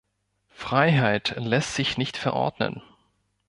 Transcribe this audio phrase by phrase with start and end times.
[0.55, 2.81] Freiheit lässt sich nicht verordnen.